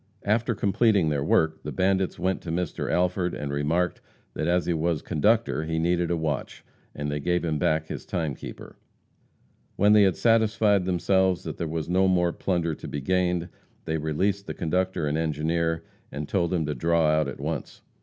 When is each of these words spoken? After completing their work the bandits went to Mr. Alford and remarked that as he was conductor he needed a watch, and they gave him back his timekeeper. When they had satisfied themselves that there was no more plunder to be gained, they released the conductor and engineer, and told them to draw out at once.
After 0.23 0.55
completing 0.55 1.09
their 1.09 1.23
work 1.23 1.61
the 1.61 1.71
bandits 1.71 2.17
went 2.17 2.41
to 2.41 2.51
Mr. 2.51 2.89
Alford 2.91 3.35
and 3.35 3.53
remarked 3.53 4.01
that 4.33 4.47
as 4.47 4.65
he 4.65 4.73
was 4.73 5.03
conductor 5.03 5.65
he 5.65 5.77
needed 5.77 6.09
a 6.09 6.17
watch, 6.17 6.65
and 6.95 7.11
they 7.11 7.19
gave 7.19 7.45
him 7.45 7.59
back 7.59 7.85
his 7.85 8.03
timekeeper. 8.03 8.77
When 9.75 9.93
they 9.93 10.01
had 10.01 10.15
satisfied 10.17 10.85
themselves 10.85 11.43
that 11.43 11.57
there 11.59 11.67
was 11.67 11.87
no 11.87 12.07
more 12.07 12.33
plunder 12.33 12.73
to 12.73 12.87
be 12.87 12.99
gained, 12.99 13.47
they 13.85 13.99
released 13.99 14.47
the 14.47 14.55
conductor 14.55 15.05
and 15.05 15.19
engineer, 15.19 15.83
and 16.11 16.27
told 16.27 16.49
them 16.49 16.65
to 16.65 16.73
draw 16.73 17.05
out 17.05 17.27
at 17.27 17.39
once. 17.39 17.83